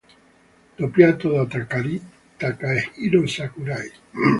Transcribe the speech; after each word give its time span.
Doppiato 0.79 1.29
da 1.29 1.45
Takahiro 1.45 3.27
Sakurai 3.27 3.91